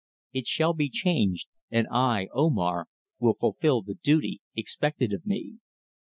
It 0.33 0.47
shall 0.47 0.73
be 0.73 0.89
changed, 0.89 1.47
and 1.69 1.87
I, 1.91 2.27
Omar, 2.33 2.87
will 3.19 3.35
fulfil 3.35 3.83
the 3.83 3.93
duty 4.01 4.41
expected 4.55 5.13
of 5.13 5.27
me." 5.27 5.57